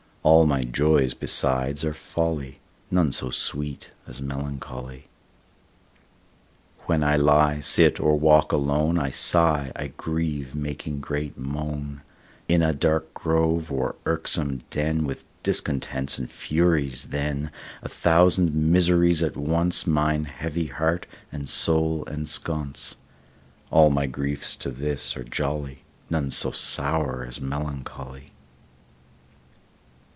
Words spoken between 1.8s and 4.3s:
are folly, None so sweet as